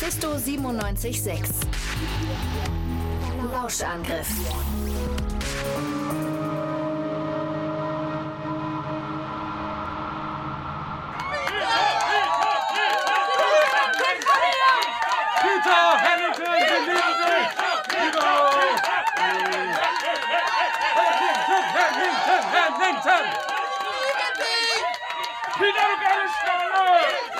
[0.00, 1.66] Mephisto 976.
[3.50, 4.28] Lauschangriff.
[15.42, 17.50] Peter, Hamilton, wir lieben dich!
[18.06, 18.28] Über!
[20.94, 21.38] Hamilton,
[21.74, 23.24] Hamilton, Hamilton!
[25.58, 27.37] Peter, du geile Schnalle!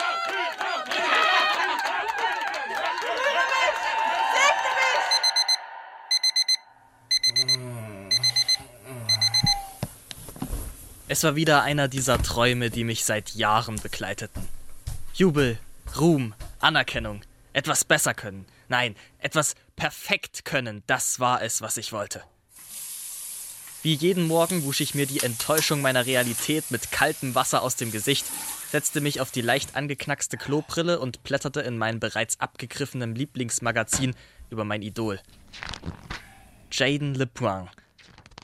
[11.10, 14.46] Es war wieder einer dieser Träume, die mich seit Jahren begleiteten.
[15.14, 15.58] Jubel,
[15.98, 17.22] Ruhm, Anerkennung,
[17.54, 18.44] etwas besser können.
[18.68, 22.22] Nein, etwas perfekt können, das war es, was ich wollte.
[23.82, 27.90] Wie jeden Morgen wusch ich mir die Enttäuschung meiner Realität mit kaltem Wasser aus dem
[27.90, 28.26] Gesicht,
[28.70, 34.14] setzte mich auf die leicht angeknackste Klobrille und blätterte in meinem bereits abgegriffenen Lieblingsmagazin
[34.50, 35.20] über mein Idol.
[36.70, 37.70] Jaden LeBlanc.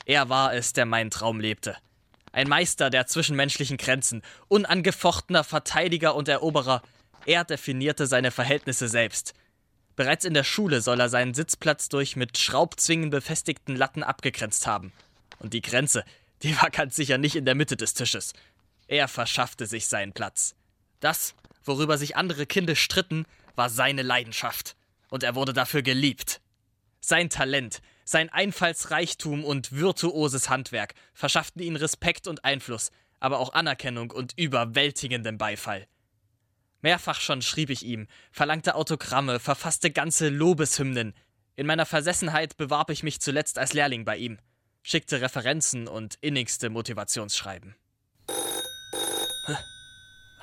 [0.05, 1.75] Er war es, der meinen Traum lebte.
[2.35, 6.81] Ein Meister der zwischenmenschlichen Grenzen, unangefochtener Verteidiger und Eroberer.
[7.25, 9.33] Er definierte seine Verhältnisse selbst.
[9.95, 14.91] Bereits in der Schule soll er seinen Sitzplatz durch mit Schraubzwingen befestigten Latten abgegrenzt haben.
[15.39, 16.03] Und die Grenze,
[16.43, 18.33] die war ganz sicher nicht in der Mitte des Tisches.
[18.89, 20.55] Er verschaffte sich seinen Platz.
[20.99, 23.25] Das, worüber sich andere Kinder stritten,
[23.55, 24.75] war seine Leidenschaft.
[25.09, 26.41] Und er wurde dafür geliebt.
[26.99, 34.11] Sein Talent, sein Einfallsreichtum und virtuoses Handwerk verschafften ihm Respekt und Einfluss, aber auch Anerkennung
[34.11, 35.87] und überwältigenden Beifall.
[36.81, 41.13] Mehrfach schon schrieb ich ihm, verlangte Autogramme, verfasste ganze Lobeshymnen.
[41.55, 44.37] In meiner Versessenheit bewarb ich mich zuletzt als Lehrling bei ihm,
[44.83, 47.75] schickte Referenzen und innigste Motivationsschreiben.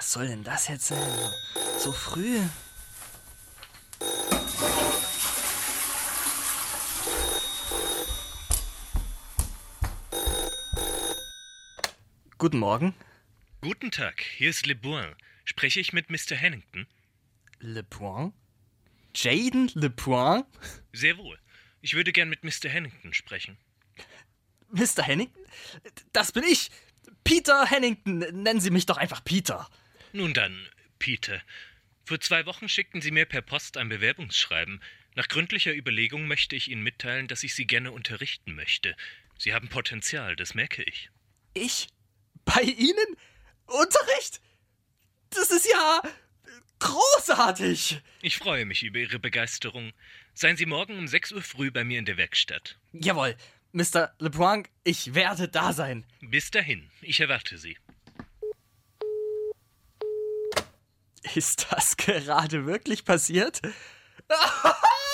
[0.03, 0.99] Was soll denn das jetzt sein?
[1.79, 2.41] So früh?
[12.43, 12.93] Guten Morgen.
[13.61, 15.15] Guten Tag, hier ist Le Boin.
[15.45, 16.35] Spreche ich mit Mr.
[16.35, 16.89] Hennington?
[17.61, 18.35] Le Point?
[19.15, 20.45] Jaden Le Point?
[20.93, 21.39] Sehr wohl.
[21.83, 22.69] Ich würde gern mit Mr.
[22.69, 23.59] Hennington sprechen.
[24.73, 25.05] Mr.
[25.05, 25.41] Hennington?
[26.13, 26.73] Das bin ich!
[27.23, 28.19] Peter Hennington!
[28.19, 29.71] Nennen Sie mich doch einfach Peter.
[30.13, 30.67] Nun dann,
[30.99, 31.41] Peter.
[32.07, 34.83] Vor zwei Wochen schickten Sie mir per Post ein Bewerbungsschreiben.
[35.15, 38.97] Nach gründlicher Überlegung möchte ich Ihnen mitteilen, dass ich Sie gerne unterrichten möchte.
[39.39, 41.09] Sie haben Potenzial, das merke ich.
[41.55, 41.87] Ich?
[42.45, 43.17] Bei Ihnen?
[43.67, 44.41] Unterricht?
[45.31, 46.03] Das ist ja
[46.79, 48.01] großartig!
[48.21, 49.93] Ich freue mich über Ihre Begeisterung.
[50.35, 52.79] Seien Sie morgen um 6 Uhr früh bei mir in der Werkstatt.
[52.93, 53.37] Jawohl,
[53.73, 54.13] Mr.
[54.19, 56.05] LeBlanc, ich werde da sein.
[56.21, 57.79] Bis dahin, ich erwarte Sie.
[61.35, 63.61] Ist das gerade wirklich passiert?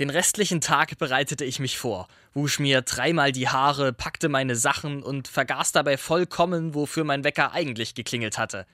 [0.00, 5.02] Den restlichen Tag bereitete ich mich vor, wusch mir dreimal die Haare, packte meine Sachen
[5.02, 8.64] und vergaß dabei vollkommen, wofür mein Wecker eigentlich geklingelt hatte.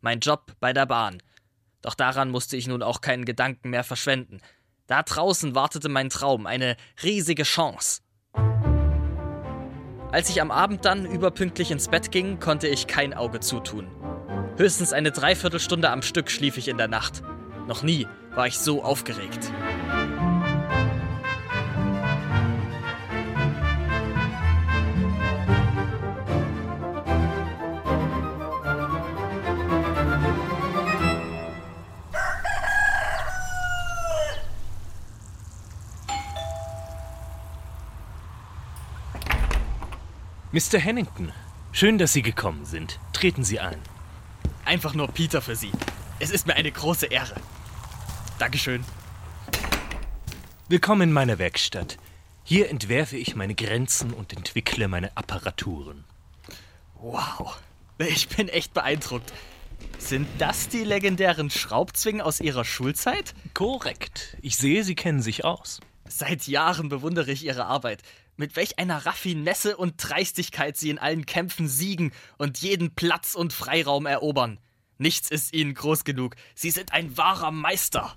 [0.00, 1.22] Mein Job bei der Bahn.
[1.82, 4.40] Doch daran musste ich nun auch keinen Gedanken mehr verschwenden.
[4.88, 8.00] Da draußen wartete mein Traum, eine riesige Chance.
[10.10, 13.86] Als ich am Abend dann überpünktlich ins Bett ging, konnte ich kein Auge zutun.
[14.56, 17.22] Höchstens eine Dreiviertelstunde am Stück schlief ich in der Nacht.
[17.68, 19.52] Noch nie war ich so aufgeregt.
[40.54, 40.78] Mr.
[40.78, 41.32] Hennington,
[41.72, 42.98] schön, dass Sie gekommen sind.
[43.14, 43.80] Treten Sie ein.
[44.66, 45.72] Einfach nur Peter für Sie.
[46.18, 47.36] Es ist mir eine große Ehre.
[48.38, 48.84] Dankeschön.
[50.68, 51.96] Willkommen in meiner Werkstatt.
[52.44, 56.04] Hier entwerfe ich meine Grenzen und entwickle meine Apparaturen.
[57.00, 57.58] Wow.
[57.96, 59.32] Ich bin echt beeindruckt.
[59.96, 63.32] Sind das die legendären Schraubzwingen aus Ihrer Schulzeit?
[63.54, 64.36] Korrekt.
[64.42, 65.80] Ich sehe, Sie kennen sich aus.
[66.06, 68.02] Seit Jahren bewundere ich Ihre Arbeit.
[68.36, 73.52] Mit welch einer Raffinesse und Dreistigkeit Sie in allen Kämpfen siegen und jeden Platz und
[73.52, 74.58] Freiraum erobern.
[74.98, 76.36] Nichts ist Ihnen groß genug.
[76.54, 78.14] Sie sind ein wahrer Meister.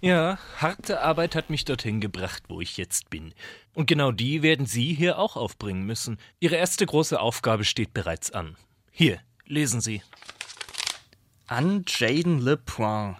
[0.00, 3.32] Ja, harte Arbeit hat mich dorthin gebracht, wo ich jetzt bin.
[3.72, 6.18] Und genau die werden Sie hier auch aufbringen müssen.
[6.40, 8.56] Ihre erste große Aufgabe steht bereits an.
[8.90, 10.02] Hier, lesen Sie.
[11.46, 13.16] An Jaden LePoint.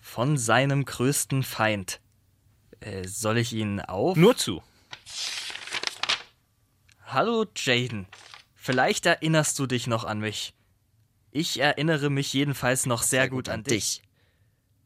[0.00, 2.00] Von seinem größten Feind.
[2.80, 4.16] Äh, soll ich ihn auf?
[4.16, 4.62] Nur zu.
[7.08, 8.08] Hallo Jaden.
[8.56, 10.54] Vielleicht erinnerst du dich noch an mich.
[11.30, 14.02] Ich erinnere mich jedenfalls noch sehr, gut, an dich.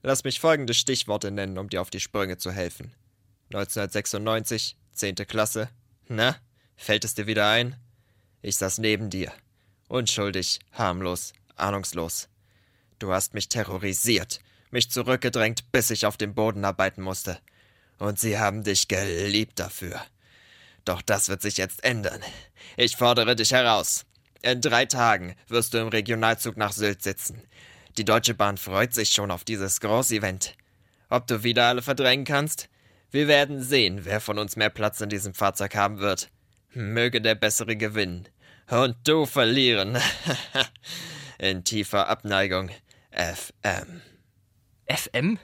[0.02, 2.92] Lass mich folgende Stichworte nennen, um dir auf die Sprünge zu helfen.
[3.54, 5.14] 1996, 10.
[5.14, 5.70] Klasse.
[6.08, 6.36] Na,
[6.76, 7.76] fällt es dir wieder ein?
[8.42, 9.32] Ich saß neben dir.
[9.88, 12.28] Unschuldig, harmlos, ahnungslos.
[12.98, 14.40] Du hast mich terrorisiert,
[14.70, 17.38] mich zurückgedrängt, bis ich auf dem Boden arbeiten musste.
[17.98, 20.02] Und sie haben dich geliebt dafür.
[20.84, 22.20] Doch das wird sich jetzt ändern.
[22.76, 24.06] Ich fordere dich heraus.
[24.42, 27.42] In drei Tagen wirst du im Regionalzug nach Sylt sitzen.
[27.98, 30.54] Die Deutsche Bahn freut sich schon auf dieses Großevent.
[31.08, 32.68] Ob du wieder alle verdrängen kannst?
[33.10, 36.30] Wir werden sehen, wer von uns mehr Platz in diesem Fahrzeug haben wird.
[36.72, 38.28] Möge der Bessere gewinnen.
[38.70, 39.98] Und du verlieren.
[41.38, 42.70] in tiefer Abneigung.
[43.10, 44.00] FM.
[44.86, 45.38] FM?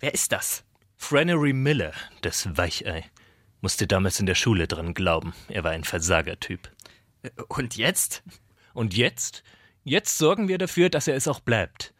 [0.00, 0.64] Wer ist das?
[0.96, 3.04] Frannery Miller, das Weichei.
[3.60, 5.34] Musste damals in der Schule dran glauben.
[5.48, 6.70] Er war ein Versagertyp.
[7.22, 8.22] Äh, Und jetzt?
[8.74, 9.42] Und jetzt?
[9.84, 11.94] Jetzt sorgen wir dafür, dass er es auch bleibt.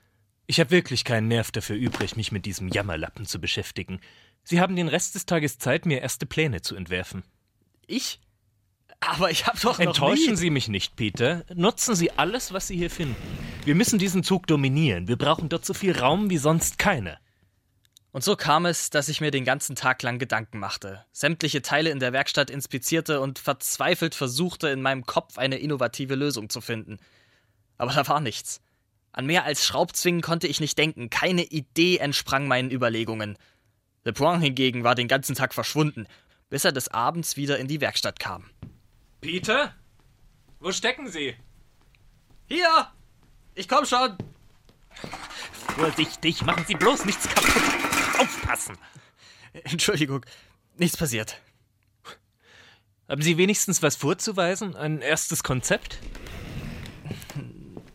[0.46, 4.00] Ich habe wirklich keinen Nerv dafür übrig, mich mit diesem Jammerlappen zu beschäftigen.
[4.44, 7.24] Sie haben den Rest des Tages Zeit, mir erste Pläne zu entwerfen.
[7.86, 8.20] Ich?
[9.00, 10.36] Aber ich hab doch noch Enttäuschen nie...
[10.36, 11.44] Sie mich nicht, Peter.
[11.54, 13.16] Nutzen Sie alles, was Sie hier finden.
[13.64, 15.08] Wir müssen diesen Zug dominieren.
[15.08, 17.18] Wir brauchen dort so viel Raum wie sonst keiner.
[18.16, 21.90] Und so kam es, dass ich mir den ganzen Tag lang Gedanken machte, sämtliche Teile
[21.90, 26.96] in der Werkstatt inspizierte und verzweifelt versuchte, in meinem Kopf eine innovative Lösung zu finden.
[27.76, 28.62] Aber da war nichts.
[29.12, 33.36] An mehr als Schraubzwingen konnte ich nicht denken, keine Idee entsprang meinen Überlegungen.
[34.04, 36.06] LeBron hingegen war den ganzen Tag verschwunden,
[36.48, 38.48] bis er des Abends wieder in die Werkstatt kam.
[39.20, 39.74] Peter?
[40.58, 41.36] Wo stecken Sie?
[42.48, 42.90] Hier!
[43.54, 44.16] Ich komm schon!
[45.76, 47.75] Vorsichtig, machen Sie bloß nichts kaputt.
[48.18, 48.76] Aufpassen.
[49.64, 50.24] Entschuldigung,
[50.76, 51.40] nichts passiert.
[53.08, 54.74] Haben Sie wenigstens was vorzuweisen?
[54.74, 55.98] Ein erstes Konzept?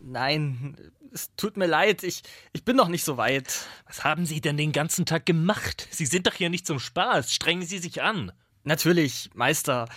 [0.02, 0.78] Nein,
[1.14, 2.22] es tut mir leid, ich,
[2.54, 3.66] ich bin noch nicht so weit.
[3.86, 5.88] Was haben Sie denn den ganzen Tag gemacht?
[5.92, 7.34] Sie sind doch hier nicht zum Spaß.
[7.34, 8.32] Strengen Sie sich an.
[8.64, 9.90] Natürlich, Meister.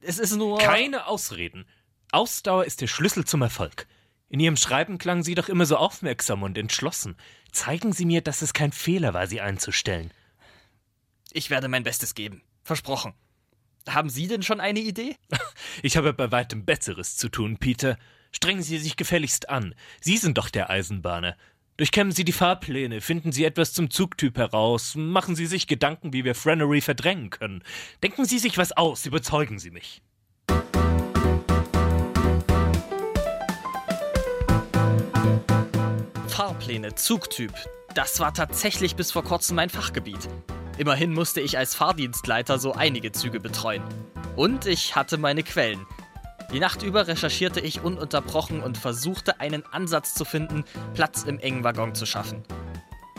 [0.00, 0.58] Es ist nur.
[0.58, 1.66] Keine Ausreden.
[2.12, 3.86] Ausdauer ist der Schlüssel zum Erfolg.
[4.28, 7.16] In Ihrem Schreiben klangen Sie doch immer so aufmerksam und entschlossen.
[7.52, 10.12] Zeigen Sie mir, dass es kein Fehler war, Sie einzustellen.
[11.32, 12.42] Ich werde mein Bestes geben.
[12.62, 13.14] Versprochen.
[13.88, 15.16] Haben Sie denn schon eine Idee?
[15.82, 17.96] Ich habe bei weitem Besseres zu tun, Peter.
[18.32, 19.74] Strengen Sie sich gefälligst an.
[20.00, 21.36] Sie sind doch der Eisenbahner.
[21.76, 26.24] Durchkämmen Sie die Fahrpläne, finden Sie etwas zum Zugtyp heraus, machen Sie sich Gedanken, wie
[26.24, 27.62] wir Frannery verdrängen können.
[28.02, 30.02] Denken Sie sich was aus, überzeugen Sie mich.
[36.40, 37.52] Fahrpläne, Zugtyp.
[37.94, 40.26] Das war tatsächlich bis vor kurzem mein Fachgebiet.
[40.78, 43.82] Immerhin musste ich als Fahrdienstleiter so einige Züge betreuen.
[44.36, 45.84] Und ich hatte meine Quellen.
[46.50, 50.64] Die Nacht über recherchierte ich ununterbrochen und versuchte einen Ansatz zu finden,
[50.94, 52.42] Platz im engen Waggon zu schaffen.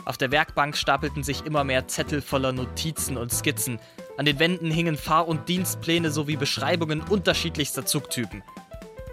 [0.04, 3.78] Auf der Werkbank stapelten sich immer mehr Zettel voller Notizen und Skizzen.
[4.16, 8.42] An den Wänden hingen Fahr- und Dienstpläne sowie Beschreibungen unterschiedlichster Zugtypen.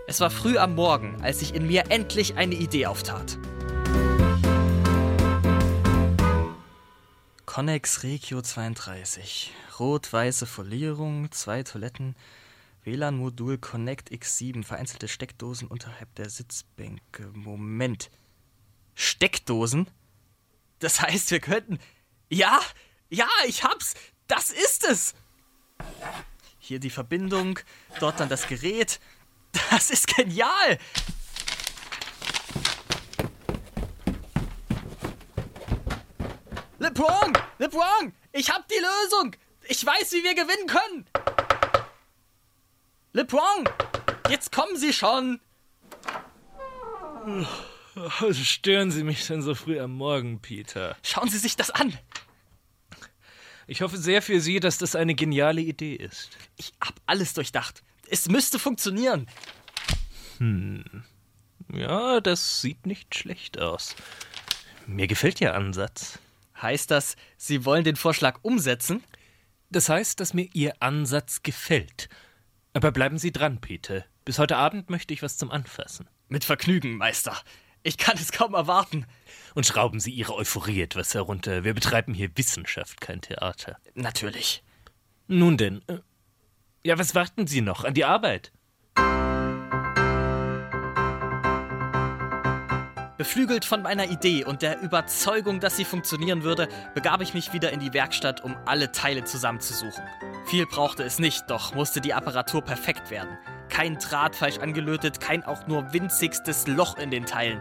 [0.07, 3.37] Es war früh am Morgen, als sich in mir endlich eine Idee auftat.
[7.49, 9.51] Connex Regio 32.
[9.79, 12.15] Rot-weiße Folierung, zwei Toiletten,
[12.83, 17.31] WLAN-Modul Connect X7, vereinzelte Steckdosen unterhalb der Sitzbänke.
[17.33, 18.11] Moment.
[18.93, 19.87] Steckdosen?
[20.77, 21.79] Das heißt, wir könnten.
[22.29, 22.61] Ja,
[23.09, 23.95] ja, ich hab's!
[24.27, 25.15] Das ist es!
[26.59, 27.57] Hier die Verbindung,
[27.99, 28.99] dort dann das Gerät.
[29.71, 30.77] Das ist genial!
[36.89, 37.33] LeBron!
[37.59, 38.13] LeBron!
[38.31, 39.35] Ich hab die Lösung!
[39.67, 41.05] Ich weiß, wie wir gewinnen können!
[43.13, 43.69] LeBron!
[44.27, 45.39] Jetzt kommen Sie schon!
[48.19, 50.97] Also stören Sie mich denn so früh am Morgen, Peter?
[51.03, 51.95] Schauen Sie sich das an!
[53.67, 56.31] Ich hoffe sehr für Sie, dass das eine geniale Idee ist.
[56.57, 57.83] Ich hab alles durchdacht.
[58.07, 59.27] Es müsste funktionieren.
[61.71, 63.95] Ja, das sieht nicht schlecht aus.
[64.87, 66.17] Mir gefällt Ihr Ansatz.
[66.61, 69.03] Heißt das, Sie wollen den Vorschlag umsetzen?
[69.69, 72.09] Das heißt, dass mir Ihr Ansatz gefällt.
[72.73, 74.05] Aber bleiben Sie dran, Peter.
[74.25, 76.07] Bis heute Abend möchte ich was zum Anfassen.
[76.27, 77.35] Mit Vergnügen, Meister.
[77.81, 79.05] Ich kann es kaum erwarten.
[79.55, 81.63] Und schrauben Sie Ihre Euphorie etwas herunter.
[81.63, 83.77] Wir betreiben hier Wissenschaft, kein Theater.
[83.95, 84.63] Natürlich.
[85.27, 85.81] Nun denn.
[85.87, 85.99] äh,
[86.83, 87.83] Ja, was warten Sie noch?
[87.85, 88.51] An die Arbeit?
[93.19, 97.69] Beflügelt von meiner Idee und der Überzeugung, dass sie funktionieren würde, begab ich mich wieder
[97.73, 100.05] in die Werkstatt, um alle Teile zusammenzusuchen.
[100.45, 103.37] Viel brauchte es nicht, doch musste die Apparatur perfekt werden.
[103.67, 107.59] Kein Draht falsch angelötet, kein auch nur winzigstes Loch in den Teilen.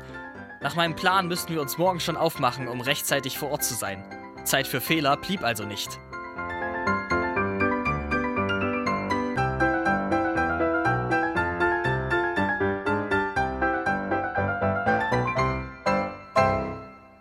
[0.61, 4.05] Nach meinem Plan müssten wir uns morgen schon aufmachen, um rechtzeitig vor Ort zu sein.
[4.45, 5.99] Zeit für Fehler blieb also nicht.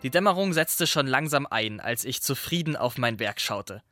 [0.08, 3.84] Die Dämmerung setzte schon langsam ein, als ich zufrieden auf mein Werk schaute.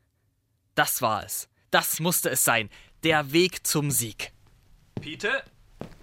[0.74, 1.50] Das war es.
[1.72, 2.70] Das musste es sein.
[3.04, 4.32] Der Weg zum Sieg.
[5.02, 5.44] Peter,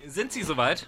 [0.04, 0.86] sind Sie soweit?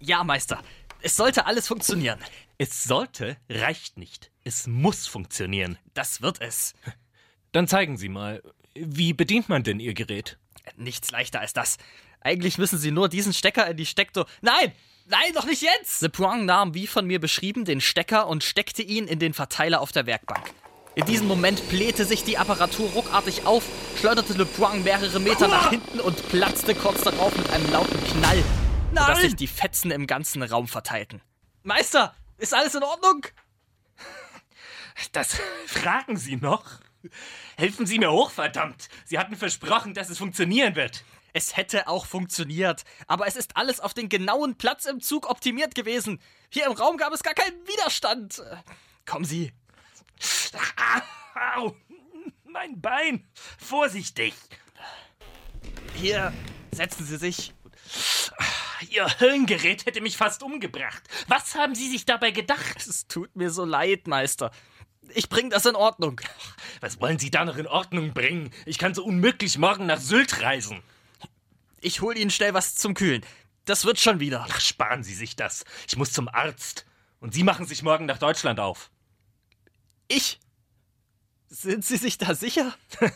[0.00, 0.64] Ja, Meister.
[1.02, 2.18] Es sollte alles funktionieren.
[2.56, 4.30] Es sollte reicht nicht.
[4.44, 5.76] Es muss funktionieren.
[5.92, 6.72] Das wird es.
[7.52, 8.42] Dann zeigen Sie mal,
[8.74, 10.38] wie bedient man denn Ihr Gerät?
[10.78, 11.76] Nichts leichter als das.
[12.22, 14.26] Eigentlich müssen Sie nur diesen Stecker in die Steckdose.
[14.40, 14.72] Nein!
[15.06, 16.00] Nein, doch nicht jetzt!
[16.00, 19.82] Le Puang nahm, wie von mir beschrieben, den Stecker und steckte ihn in den Verteiler
[19.82, 20.50] auf der Werkbank.
[20.94, 23.64] In diesem Moment blähte sich die Apparatur ruckartig auf,
[23.98, 28.42] schleuderte Le Puang mehrere Meter nach hinten und platzte kurz darauf mit einem lauten Knall,
[28.90, 31.20] sodass sich die Fetzen im ganzen Raum verteilten.
[31.64, 33.26] Meister, ist alles in Ordnung?
[35.12, 36.64] Das fragen Sie noch?
[37.56, 38.88] Helfen Sie mir hoch, verdammt!
[39.04, 41.04] Sie hatten versprochen, dass es funktionieren wird.
[41.36, 45.74] Es hätte auch funktioniert, aber es ist alles auf den genauen Platz im Zug optimiert
[45.74, 46.20] gewesen.
[46.48, 48.40] Hier im Raum gab es gar keinen Widerstand.
[49.04, 49.52] Kommen Sie.
[51.56, 51.74] Au!
[52.44, 53.26] Mein Bein!
[53.58, 54.32] Vorsichtig!
[55.96, 56.32] Hier,
[56.70, 57.52] setzen Sie sich.
[58.90, 61.02] Ihr Höllengerät hätte mich fast umgebracht.
[61.26, 62.76] Was haben Sie sich dabei gedacht?
[62.86, 64.52] Es tut mir so leid, Meister.
[65.14, 66.20] Ich bring das in Ordnung.
[66.80, 68.52] Was wollen Sie da noch in Ordnung bringen?
[68.66, 70.80] Ich kann so unmöglich morgen nach Sylt reisen.
[71.84, 73.24] Ich hol Ihnen schnell was zum Kühlen.
[73.66, 74.46] Das wird schon wieder.
[74.48, 75.64] Ach, sparen Sie sich das.
[75.86, 76.86] Ich muss zum Arzt.
[77.20, 78.90] Und Sie machen sich morgen nach Deutschland auf.
[80.08, 80.40] Ich?
[81.48, 82.74] Sind Sie sich da sicher?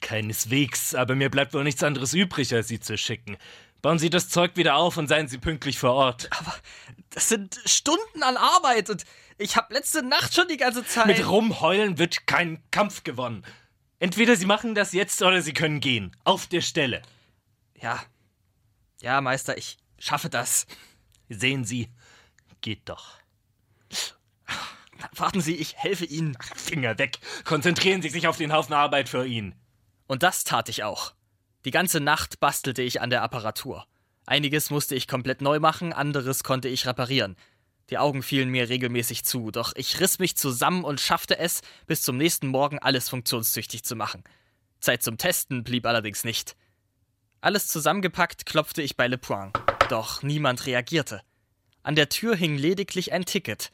[0.00, 3.36] Keineswegs, aber mir bleibt wohl nichts anderes übrig, als Sie zu schicken.
[3.82, 6.30] Bauen Sie das Zeug wieder auf und seien Sie pünktlich vor Ort.
[6.30, 6.54] Aber
[7.10, 9.04] das sind Stunden an Arbeit und
[9.36, 11.06] ich habe letzte Nacht schon die ganze Zeit.
[11.06, 13.44] Mit Rumheulen wird kein Kampf gewonnen.
[13.98, 16.16] Entweder Sie machen das jetzt oder Sie können gehen.
[16.22, 17.02] Auf der Stelle.
[17.80, 18.00] Ja.
[19.02, 20.66] Ja, Meister, ich schaffe das.
[21.28, 21.88] Sehen Sie,
[22.60, 23.18] geht doch.
[25.16, 26.38] Warten Sie, ich helfe Ihnen.
[26.54, 27.18] Finger weg.
[27.44, 29.56] Konzentrieren Sie sich auf den Haufen Arbeit für ihn.
[30.06, 31.14] Und das tat ich auch.
[31.64, 33.86] Die ganze Nacht bastelte ich an der Apparatur.
[34.24, 37.36] Einiges musste ich komplett neu machen, anderes konnte ich reparieren.
[37.90, 42.02] Die Augen fielen mir regelmäßig zu, doch ich riss mich zusammen und schaffte es, bis
[42.02, 44.22] zum nächsten Morgen alles funktionstüchtig zu machen.
[44.78, 46.56] Zeit zum Testen blieb allerdings nicht.
[47.44, 49.52] Alles zusammengepackt klopfte ich bei Le Point,
[49.88, 51.22] doch niemand reagierte.
[51.82, 53.72] An der Tür hing lediglich ein Ticket.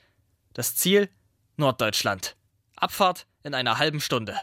[0.54, 1.10] Das Ziel
[1.58, 2.34] Norddeutschland.
[2.76, 4.40] Abfahrt in einer halben Stunde.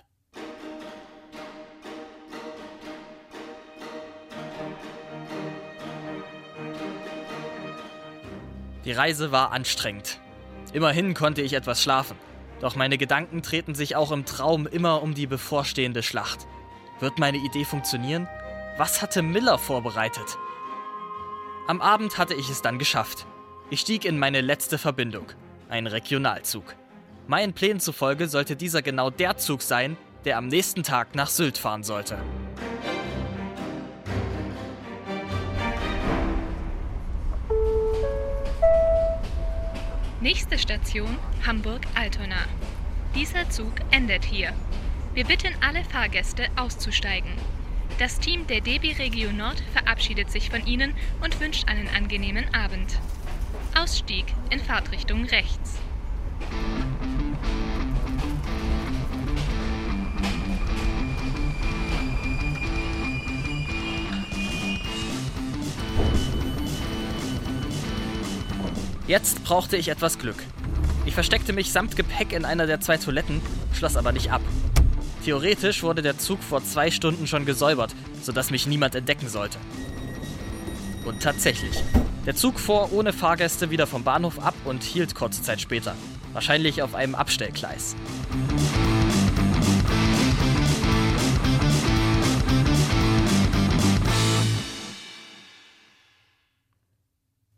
[8.86, 10.20] Die Reise war anstrengend.
[10.72, 12.15] Immerhin konnte ich etwas schlafen.
[12.60, 16.46] Doch meine Gedanken treten sich auch im Traum immer um die bevorstehende Schlacht.
[17.00, 18.29] Wird meine Idee funktionieren?
[18.77, 20.38] Was hatte Miller vorbereitet?
[21.65, 23.25] Am Abend hatte ich es dann geschafft.
[23.70, 25.27] Ich stieg in meine letzte Verbindung,
[25.70, 26.75] ein Regionalzug.
[27.25, 31.58] Meinen Plänen zufolge sollte dieser genau der Zug sein, der am nächsten Tag nach Sylt
[31.58, 32.17] fahren sollte.
[40.20, 41.17] Nächste Station
[41.48, 42.44] Hamburg-Altona.
[43.15, 44.51] Dieser Zug endet hier.
[45.13, 47.32] Wir bitten alle Fahrgäste auszusteigen.
[47.98, 53.00] Das Team der DB Region Nord verabschiedet sich von Ihnen und wünscht einen angenehmen Abend.
[53.74, 55.80] Ausstieg in Fahrtrichtung rechts.
[69.08, 70.44] Jetzt brauchte ich etwas Glück.
[71.06, 73.40] Ich versteckte mich samt Gepäck in einer der zwei Toiletten,
[73.72, 74.42] schloss aber nicht ab.
[75.25, 79.58] Theoretisch wurde der Zug vor zwei Stunden schon gesäubert, sodass mich niemand entdecken sollte.
[81.03, 81.84] Und tatsächlich.
[82.27, 85.96] Der Zug fuhr ohne Fahrgäste wieder vom Bahnhof ab und hielt kurze Zeit später.
[86.34, 87.96] Wahrscheinlich auf einem Abstellgleis.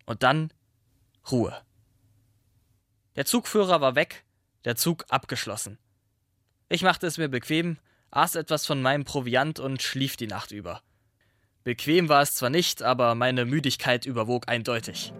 [0.05, 0.53] Und dann
[1.29, 1.53] Ruhe.
[3.17, 4.24] Der Zugführer war weg,
[4.63, 5.77] der Zug abgeschlossen.
[6.69, 7.77] Ich machte es mir bequem,
[8.12, 10.81] aß etwas von meinem Proviant und schlief die Nacht über.
[11.63, 15.13] Bequem war es zwar nicht, aber meine Müdigkeit überwog eindeutig.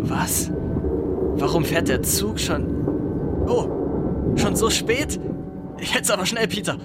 [0.00, 0.50] Was?
[1.36, 3.46] Warum fährt der Zug schon...
[3.46, 5.20] Oh, schon so spät?
[5.92, 6.78] Jetzt aber schnell, Peter.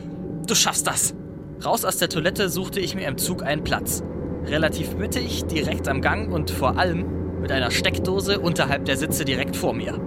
[0.46, 1.16] Du schaffst das.
[1.64, 4.04] Raus aus der Toilette suchte ich mir im Zug einen Platz.
[4.46, 9.56] Relativ mittig, direkt am Gang und vor allem mit einer Steckdose unterhalb der Sitze direkt
[9.56, 10.00] vor mir.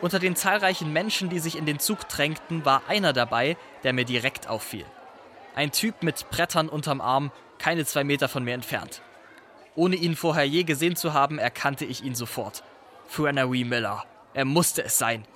[0.00, 4.04] Unter den zahlreichen Menschen, die sich in den Zug drängten, war einer dabei, der mir
[4.04, 4.84] direkt auffiel.
[5.54, 9.00] Ein Typ mit Brettern unterm Arm, keine zwei Meter von mir entfernt.
[9.76, 12.64] Ohne ihn vorher je gesehen zu haben, erkannte ich ihn sofort.
[13.12, 14.04] Fuanawi Miller.
[14.32, 15.26] Er musste es sein.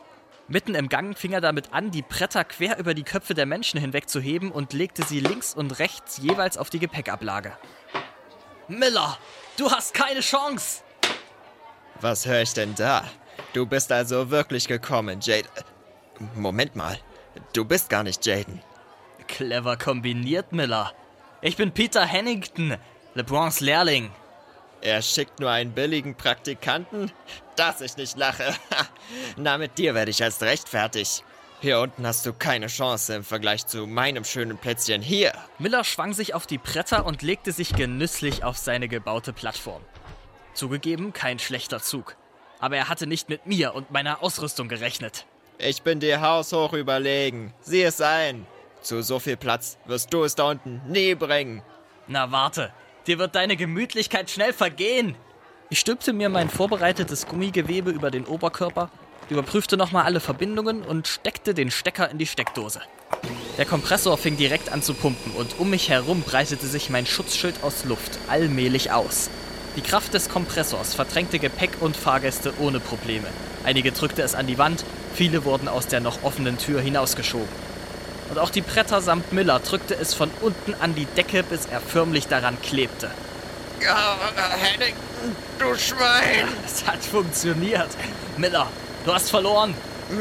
[0.48, 3.78] Mitten im Gang fing er damit an, die Bretter quer über die Köpfe der Menschen
[3.78, 7.52] hinweg zu heben und legte sie links und rechts jeweils auf die Gepäckablage.
[8.68, 9.18] Miller,
[9.58, 10.82] du hast keine Chance!
[12.00, 13.04] Was höre ich denn da?
[13.52, 15.48] Du bist also wirklich gekommen, Jade.
[16.34, 16.98] Moment mal.
[17.52, 18.62] Du bist gar nicht Jaden.
[19.28, 20.94] Clever kombiniert, Miller.
[21.42, 22.78] Ich bin Peter Hennington,
[23.12, 24.10] LeBrons Lehrling.
[24.80, 27.10] Er schickt nur einen billigen Praktikanten?
[27.56, 28.54] Dass ich nicht lache.
[29.36, 31.22] Na, mit dir werde ich erst recht fertig.
[31.60, 35.32] Hier unten hast du keine Chance im Vergleich zu meinem schönen Plätzchen hier.
[35.58, 39.82] Miller schwang sich auf die Bretter und legte sich genüsslich auf seine gebaute Plattform.
[40.52, 42.16] Zugegeben, kein schlechter Zug.
[42.58, 45.26] Aber er hatte nicht mit mir und meiner Ausrüstung gerechnet.
[45.58, 47.54] Ich bin dir haushoch überlegen.
[47.60, 48.46] Sieh es ein.
[48.82, 51.62] Zu so viel Platz wirst du es da unten nie bringen.
[52.06, 52.72] Na warte,
[53.06, 55.14] dir wird deine Gemütlichkeit schnell vergehen.
[55.70, 58.90] Ich stülpte mir mein vorbereitetes Gummigewebe über den Oberkörper,
[59.28, 62.80] überprüfte nochmal alle Verbindungen und steckte den Stecker in die Steckdose.
[63.58, 67.62] Der Kompressor fing direkt an zu pumpen und um mich herum breitete sich mein Schutzschild
[67.62, 69.30] aus Luft allmählich aus.
[69.76, 73.26] Die Kraft des Kompressors verdrängte Gepäck und Fahrgäste ohne Probleme.
[73.64, 74.84] Einige drückte es an die Wand,
[75.14, 77.48] viele wurden aus der noch offenen Tür hinausgeschoben.
[78.30, 81.80] Und auch die Bretter samt Miller drückte es von unten an die Decke, bis er
[81.80, 83.10] förmlich daran klebte.
[83.80, 84.16] Ja,
[84.58, 84.94] Henning,
[85.58, 86.48] du Schwein!
[86.66, 87.88] Es hat funktioniert.
[88.36, 88.66] Miller,
[89.04, 89.74] du hast verloren.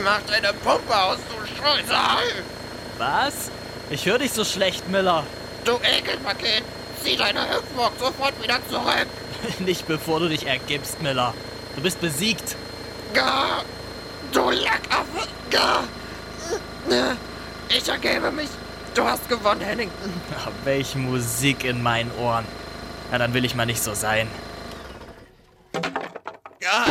[0.03, 2.43] Mach deine Pumpe aus, du Streusel!
[2.97, 3.51] Was?
[3.89, 5.23] Ich höre dich so schlecht, Miller.
[5.63, 6.63] Du Ekelpaket!
[7.03, 9.07] Zieh deine Hüpfburg sofort wieder zurück!
[9.59, 11.33] Nicht bevor du dich ergibst, Miller.
[11.75, 12.55] Du bist besiegt.
[13.13, 13.63] Gar!
[14.31, 15.27] Du Lackaffe!
[15.49, 15.83] Gar!
[17.69, 18.49] Ich ergebe mich!
[18.93, 19.91] Du hast gewonnen, Henning!
[20.37, 22.45] Ach, welch Musik in meinen Ohren.
[23.11, 24.27] Na, dann will ich mal nicht so sein.
[26.59, 26.85] Gar!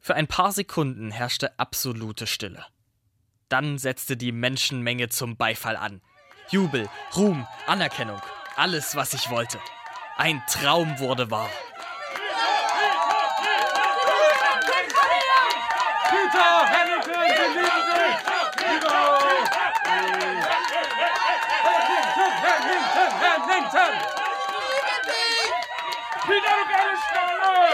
[0.00, 2.64] Für ein paar Sekunden herrschte absolute Stille.
[3.48, 6.00] Dann setzte die Menschenmenge zum Beifall an.
[6.48, 8.20] Jubel, Ruhm, Anerkennung,
[8.56, 9.58] alles, was ich wollte.
[10.16, 11.48] Ein Traum wurde wahr.
[16.10, 17.21] Peter Hennington,
[26.26, 27.71] Peter Gallisch,